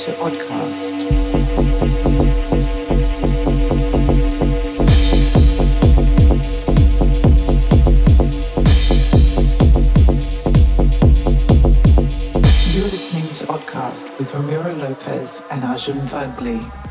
to 0.00 0.12
Oddcast 0.12 0.96
with 14.18 14.32
Ramiro 14.34 14.74
Lopez 14.74 15.42
and 15.50 15.64
Arjun 15.64 16.00
Vagale. 16.08 16.89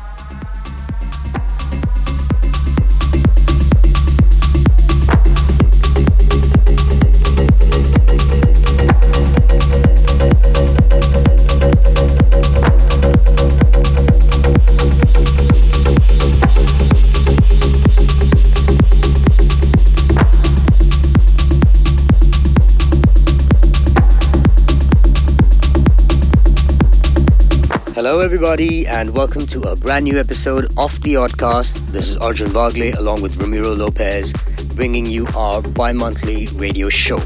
Everybody, 28.32 28.86
and 28.86 29.12
welcome 29.12 29.44
to 29.48 29.60
a 29.62 29.74
brand 29.74 30.04
new 30.04 30.16
episode 30.16 30.66
of 30.78 31.02
The 31.02 31.14
Oddcast. 31.14 31.88
This 31.88 32.06
is 32.06 32.16
Arjun 32.18 32.50
Vagale 32.50 32.96
along 32.96 33.22
with 33.22 33.36
Ramiro 33.38 33.74
Lopez, 33.74 34.32
bringing 34.76 35.04
you 35.04 35.26
our 35.34 35.60
bi 35.60 35.92
monthly 35.92 36.46
radio 36.54 36.88
show. 36.88 37.18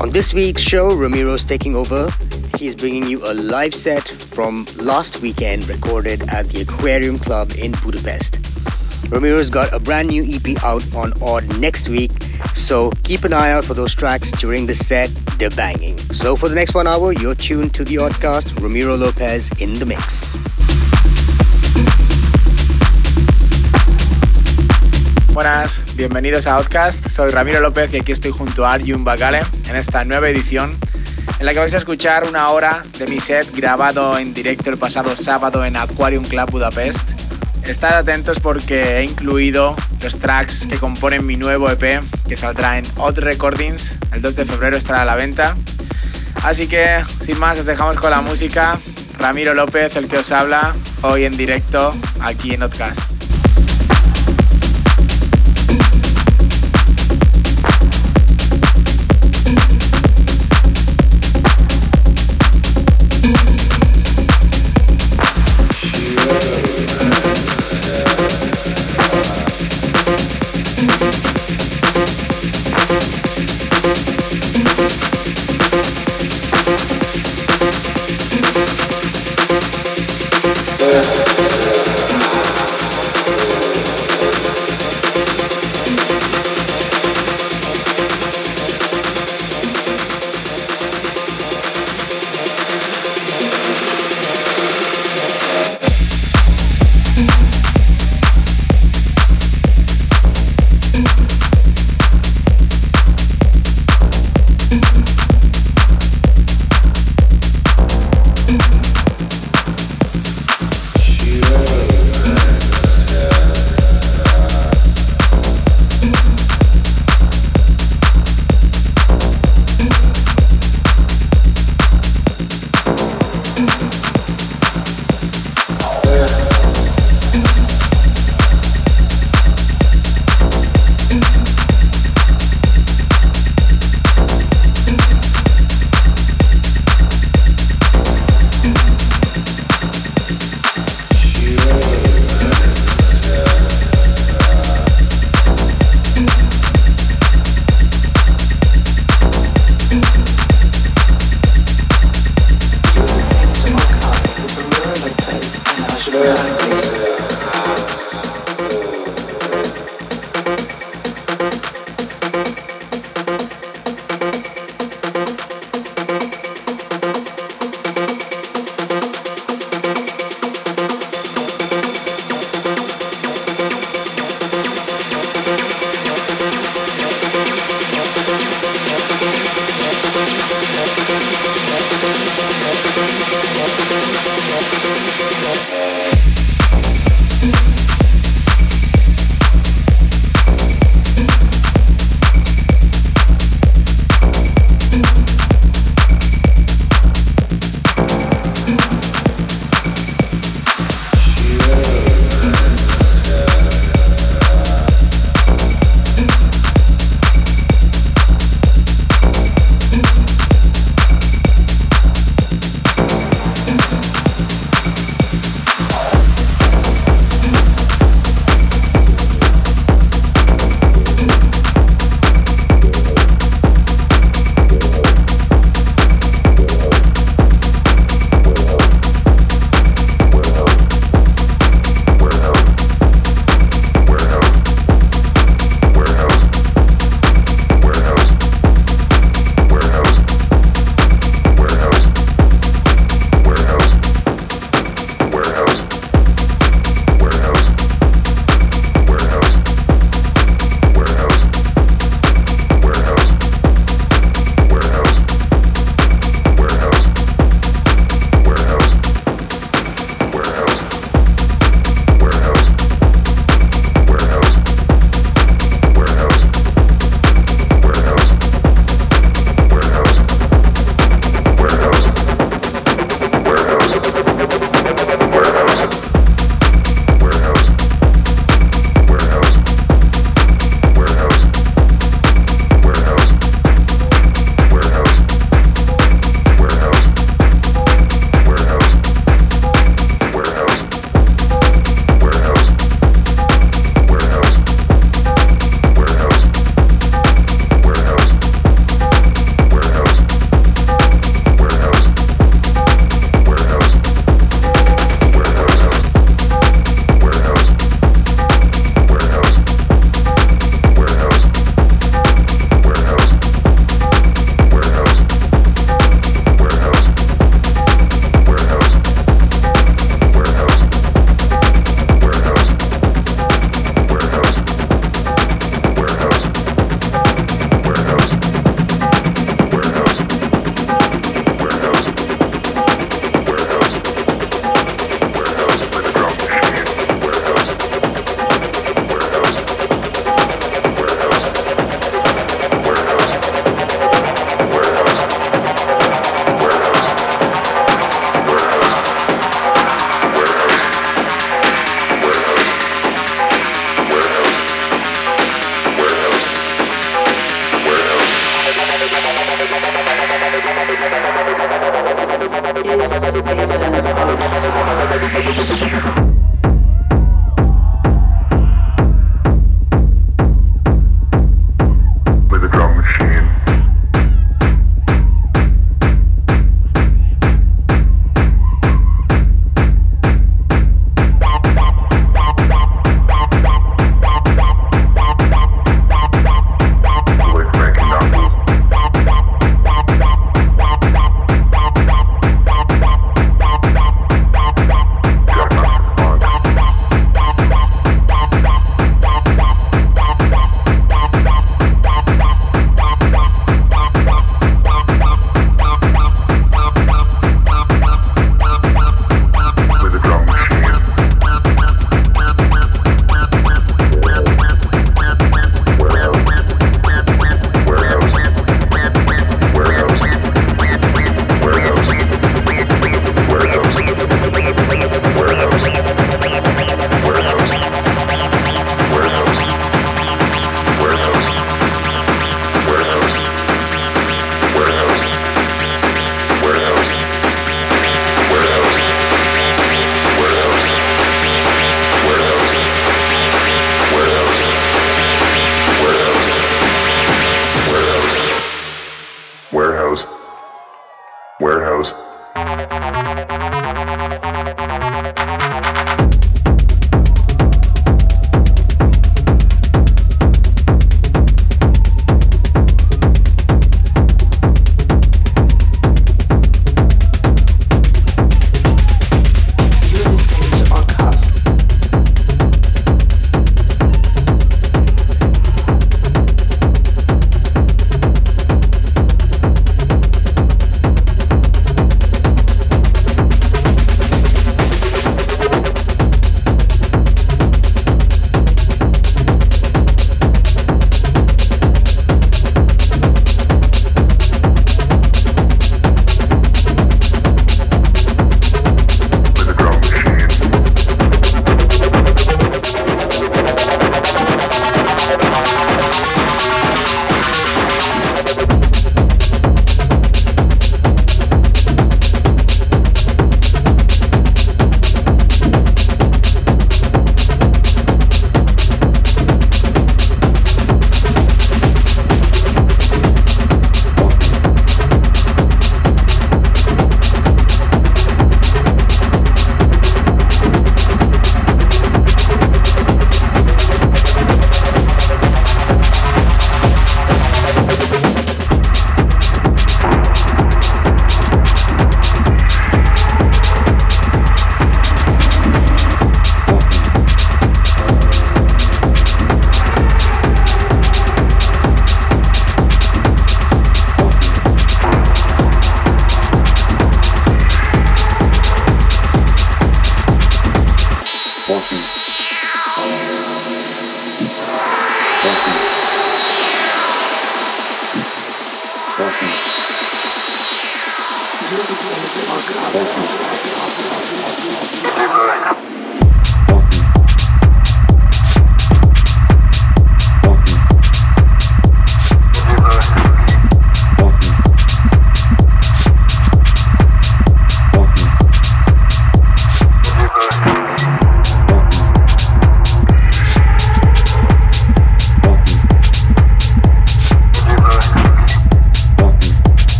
On 0.00 0.10
this 0.10 0.32
week's 0.32 0.62
show, 0.62 0.90
Ramiro's 0.90 1.44
taking 1.44 1.74
over. 1.74 2.08
He's 2.56 2.76
bringing 2.76 3.08
you 3.08 3.24
a 3.24 3.34
live 3.34 3.74
set 3.74 4.06
from 4.06 4.64
last 4.80 5.22
weekend 5.22 5.68
recorded 5.68 6.22
at 6.28 6.46
the 6.50 6.60
Aquarium 6.60 7.18
Club 7.18 7.50
in 7.58 7.72
Budapest. 7.82 8.34
Ramiro's 9.10 9.50
got 9.50 9.72
a 9.72 9.80
brand 9.80 10.06
new 10.06 10.22
EP 10.22 10.62
out 10.62 10.84
on 10.94 11.14
Odd 11.20 11.58
next 11.58 11.88
week, 11.88 12.12
so 12.54 12.92
keep 13.02 13.24
an 13.24 13.32
eye 13.32 13.50
out 13.50 13.64
for 13.64 13.74
those 13.74 13.92
tracks 13.92 14.30
during 14.30 14.66
the 14.68 14.74
set. 14.76 15.10
They're 15.38 15.50
banging. 15.50 15.96
So 16.12 16.34
for 16.34 16.48
the 16.48 16.56
next 16.56 16.74
one 16.74 16.88
hour, 16.88 17.12
you're 17.12 17.36
tuned 17.36 17.72
to 17.74 17.84
the 17.84 17.94
Oddcast. 17.96 18.60
Ramiro 18.60 18.96
Lopez 18.96 19.50
in 19.60 19.72
the 19.74 19.86
mix. 19.86 20.36
Buenas, 25.32 25.84
bienvenidos 25.96 26.48
a 26.48 26.56
Outcast. 26.56 27.08
Soy 27.08 27.30
Ramiro 27.30 27.60
López 27.60 27.92
y 27.92 27.98
aquí 27.98 28.10
estoy 28.10 28.32
junto 28.32 28.66
a 28.66 28.72
Arjun 28.72 29.04
Bagale 29.04 29.42
en 29.68 29.76
esta 29.76 30.04
nueva 30.04 30.28
edición 30.28 30.76
en 31.38 31.46
la 31.46 31.52
que 31.52 31.60
vais 31.60 31.72
a 31.72 31.78
escuchar 31.78 32.24
una 32.24 32.48
hora 32.48 32.82
de 32.98 33.06
mi 33.06 33.20
set 33.20 33.54
grabado 33.54 34.18
en 34.18 34.34
directo 34.34 34.70
el 34.70 34.78
pasado 34.78 35.14
sábado 35.14 35.64
en 35.64 35.76
Aquarium 35.76 36.24
Club 36.24 36.50
Budapest. 36.50 37.08
Estad 37.64 37.98
atentos 37.98 38.40
porque 38.40 38.96
he 38.96 39.04
incluido 39.04 39.76
los 40.02 40.18
tracks 40.18 40.66
que 40.66 40.78
componen 40.78 41.24
mi 41.24 41.36
nuevo 41.36 41.70
EP 41.70 42.02
que 42.28 42.36
saldrá 42.36 42.78
en 42.78 42.84
Odd 42.96 43.18
Recordings. 43.18 43.96
El 44.12 44.22
2 44.22 44.36
de 44.36 44.44
febrero 44.44 44.76
estará 44.76 45.02
a 45.02 45.04
la 45.04 45.16
venta. 45.16 45.54
Así 46.42 46.68
que, 46.68 47.02
sin 47.20 47.38
más, 47.38 47.58
os 47.58 47.66
dejamos 47.66 47.96
con 47.96 48.10
la 48.10 48.20
música. 48.20 48.78
Ramiro 49.18 49.54
López, 49.54 49.96
el 49.96 50.08
que 50.08 50.18
os 50.18 50.30
habla, 50.30 50.74
hoy 51.02 51.24
en 51.24 51.36
directo 51.36 51.94
aquí 52.20 52.54
en 52.54 52.62
Outcast. 52.62 53.17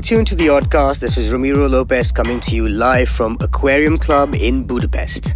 Still 0.00 0.16
tuned 0.16 0.26
to 0.26 0.34
the 0.34 0.46
Oddcast. 0.46 1.00
This 1.00 1.18
is 1.18 1.30
Ramiro 1.30 1.68
Lopez 1.68 2.10
coming 2.10 2.40
to 2.40 2.54
you 2.56 2.68
live 2.68 3.08
from 3.08 3.36
Aquarium 3.40 3.98
Club 3.98 4.34
in 4.34 4.64
Budapest. 4.64 5.29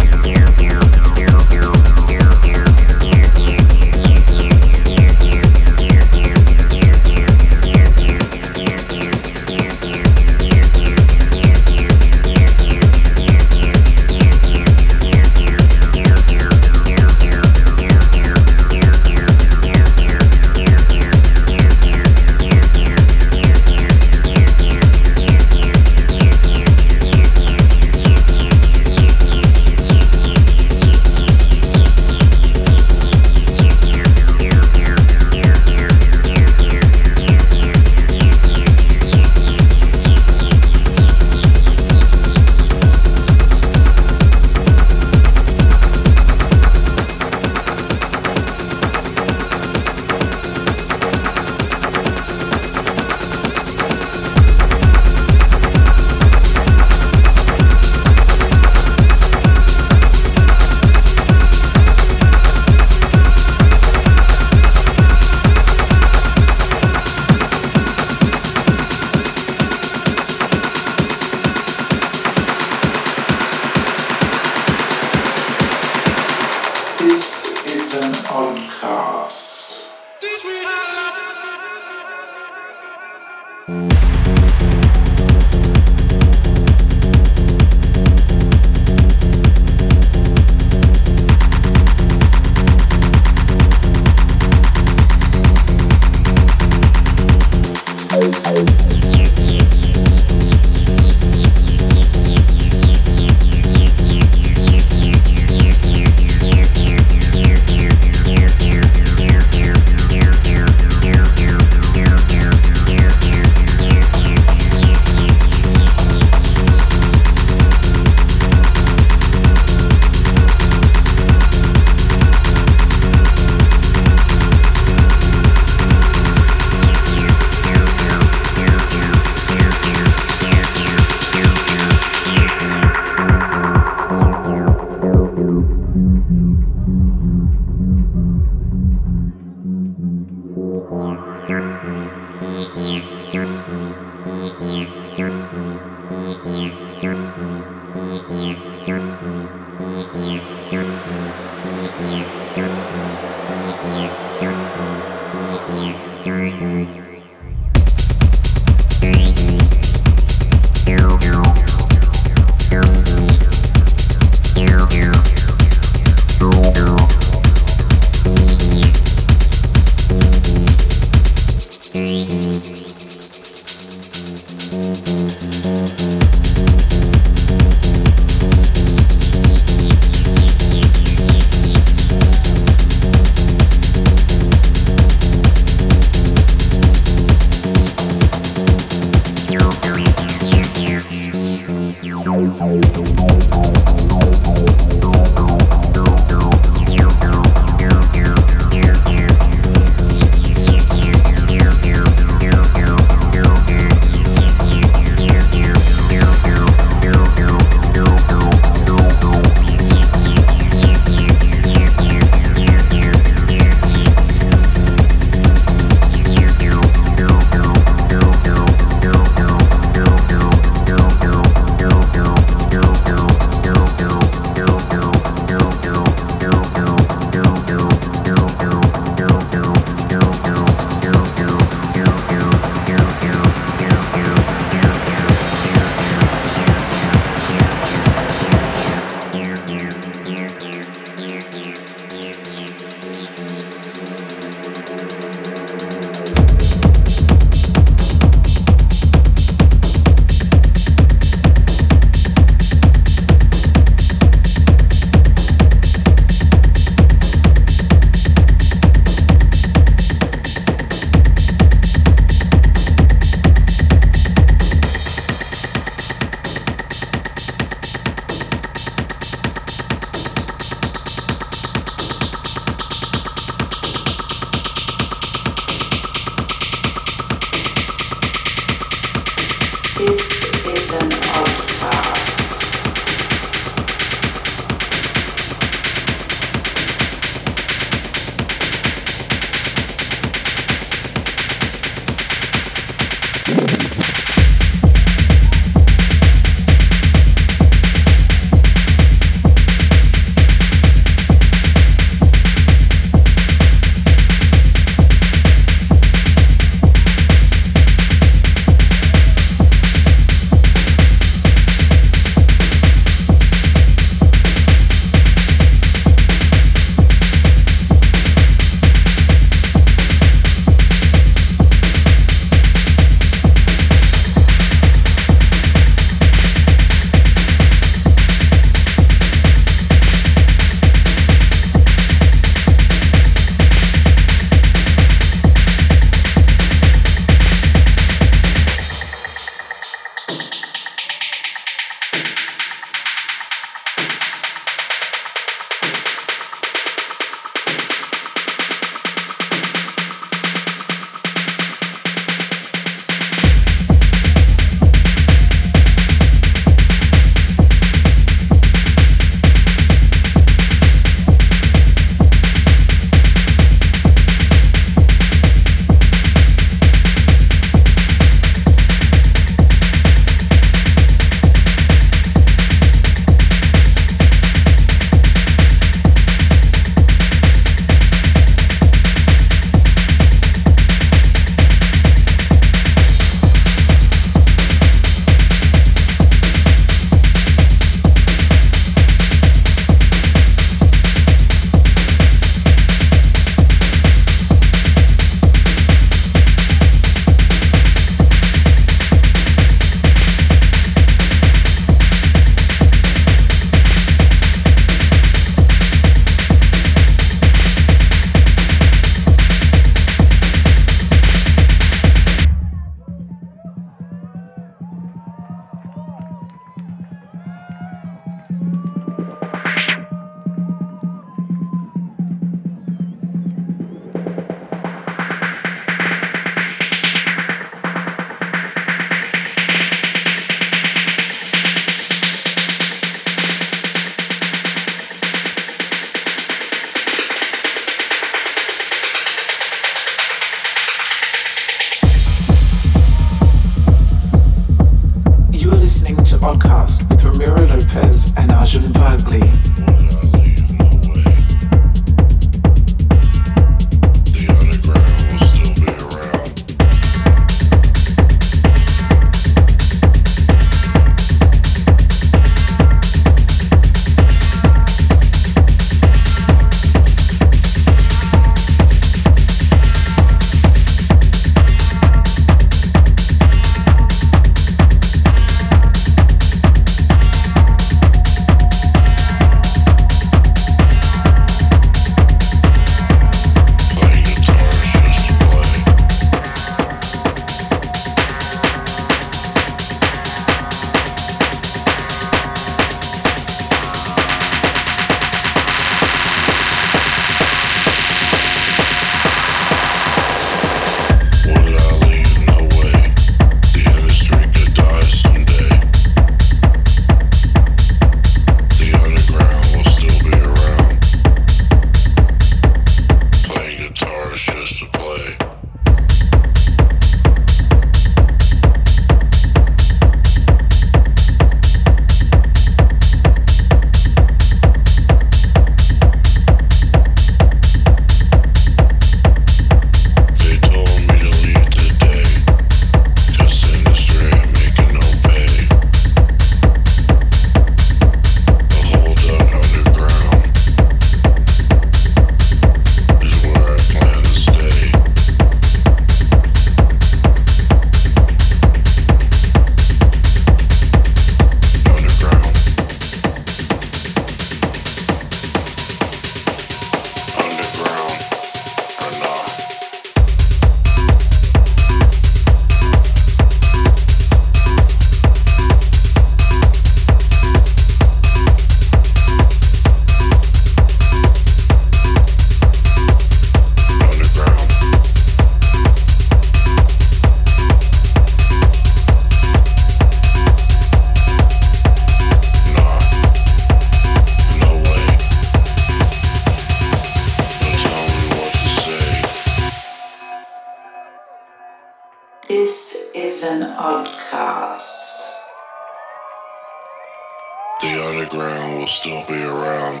Still 599.06 599.24
be 599.28 599.40
around. 599.40 600.00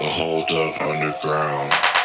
The 0.00 0.04
hold 0.04 0.50
up 0.50 0.80
underground. 0.82 1.95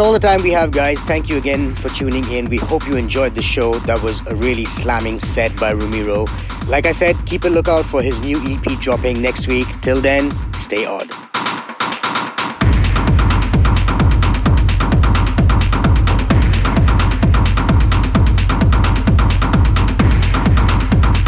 All 0.00 0.12
the 0.12 0.18
time 0.18 0.42
we 0.42 0.50
have, 0.50 0.70
guys. 0.70 1.02
Thank 1.02 1.28
you 1.28 1.36
again 1.36 1.74
for 1.76 1.90
tuning 1.90 2.24
in. 2.30 2.48
We 2.48 2.56
hope 2.56 2.86
you 2.86 2.96
enjoyed 2.96 3.34
the 3.34 3.42
show. 3.42 3.78
That 3.80 4.02
was 4.02 4.26
a 4.26 4.34
really 4.34 4.64
slamming 4.64 5.18
set 5.18 5.54
by 5.56 5.72
Ramiro. 5.72 6.26
Like 6.66 6.86
I 6.86 6.92
said, 6.92 7.16
keep 7.26 7.44
a 7.44 7.48
lookout 7.48 7.84
for 7.84 8.00
his 8.00 8.20
new 8.20 8.40
EP 8.44 8.78
dropping 8.80 9.20
next 9.20 9.46
week. 9.46 9.66
Till 9.82 10.00
then, 10.00 10.32
stay 10.54 10.86
odd. 10.86 11.10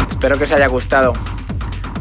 Espero 0.09 0.37
que 0.37 0.45
os 0.45 0.51
haya 0.51 0.67
gustado. 0.67 1.13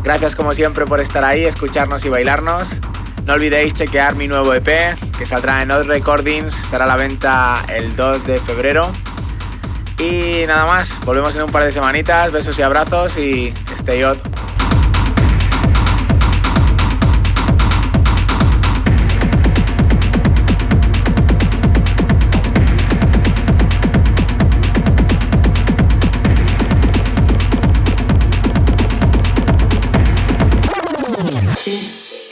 Gracias 0.05 0.35
como 0.35 0.55
siempre 0.55 0.87
por 0.87 1.01
estar 1.01 1.25
ahí, 1.25 1.45
escucharnos 1.45 2.05
y 2.07 2.09
bailarnos. 2.09 2.79
No 3.27 3.35
olvidéis 3.35 3.75
chequear 3.75 4.17
mi 4.17 4.27
nuevo 4.27 4.53
EP, 4.55 4.97
que 5.23 5.27
saldrá 5.27 5.63
en 5.63 5.71
Odd 5.71 5.87
Recordings, 5.87 6.65
estará 6.65 6.83
a 6.83 6.89
la 6.89 6.97
venta 6.97 7.63
el 7.69 7.95
2 7.95 8.27
de 8.27 8.41
febrero. 8.41 8.91
Y 9.97 10.45
nada 10.49 10.67
más, 10.67 10.99
volvemos 11.05 11.37
en 11.37 11.43
un 11.43 11.53
par 11.53 11.63
de 11.63 11.71
semanitas, 11.71 12.33
besos 12.33 12.59
y 12.59 12.63
abrazos 12.63 13.17
y 13.19 13.55
stay 13.77 14.03
odd. 14.03 14.19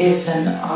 Is 0.03 0.28
an. 0.28 0.69